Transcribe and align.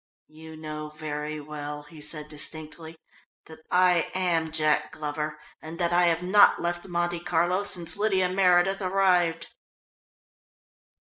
"You 0.29 0.57
know 0.57 0.89
very 0.89 1.39
well," 1.39 1.83
he 1.83 2.01
said 2.01 2.27
distinctly, 2.27 2.95
"that 3.45 3.59
I 3.69 4.09
am 4.15 4.51
Jack 4.51 4.91
Glover, 4.91 5.37
and 5.61 5.77
that 5.79 5.93
I 5.93 6.05
have 6.07 6.23
not 6.23 6.59
left 6.59 6.87
Monte 6.87 7.19
Carlo 7.19 7.61
since 7.61 7.95
Lydia 7.95 8.27
Meredith 8.27 8.81
arrived." 8.81 9.49